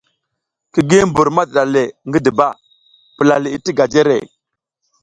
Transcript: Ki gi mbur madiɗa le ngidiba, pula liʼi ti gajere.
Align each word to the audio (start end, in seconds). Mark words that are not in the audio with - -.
Ki 0.73 0.81
gi 0.89 0.97
mbur 1.09 1.27
madiɗa 1.35 1.61
le 1.73 1.81
ngidiba, 2.07 2.47
pula 3.15 3.35
liʼi 3.43 3.59
ti 3.65 3.71
gajere. 3.77 4.17